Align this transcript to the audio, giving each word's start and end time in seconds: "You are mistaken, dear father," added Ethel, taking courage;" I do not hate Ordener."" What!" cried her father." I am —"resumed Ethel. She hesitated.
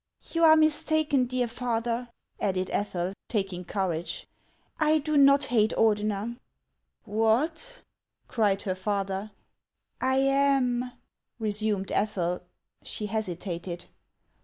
"You 0.33 0.43
are 0.45 0.55
mistaken, 0.55 1.27
dear 1.27 1.47
father," 1.47 2.09
added 2.39 2.71
Ethel, 2.73 3.13
taking 3.29 3.63
courage;" 3.63 4.27
I 4.79 4.97
do 4.97 5.15
not 5.15 5.43
hate 5.43 5.75
Ordener."" 5.77 6.39
What!" 7.03 7.83
cried 8.27 8.63
her 8.63 8.73
father." 8.73 9.29
I 10.01 10.15
am 10.15 10.91
—"resumed 11.37 11.91
Ethel. 11.91 12.41
She 12.83 13.05
hesitated. 13.05 13.85